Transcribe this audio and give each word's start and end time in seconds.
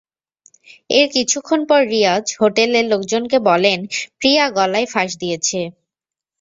এর 0.89 1.05
কিছুক্ষণ 1.15 1.59
পর 1.69 1.81
রিয়াজ 1.93 2.25
হোটেলের 2.39 2.85
লোকজনকে 2.91 3.37
বলেন, 3.49 3.79
প্রিয়া 4.19 4.45
গলায় 4.57 4.87
ফাঁস 4.93 5.11
দিয়েছে। 5.21 5.59